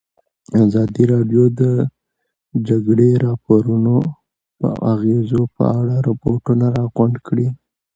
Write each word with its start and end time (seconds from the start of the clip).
ازادي 0.63 1.03
راډیو 1.13 1.43
د 1.49 1.51
د 1.59 1.61
جګړې 2.67 3.09
راپورونه 3.25 3.93
د 4.61 4.63
اغېزو 4.93 5.41
په 5.55 5.63
اړه 5.79 5.95
ریپوټونه 6.07 6.65
راغونډ 6.77 7.15
کړي. 7.27 7.47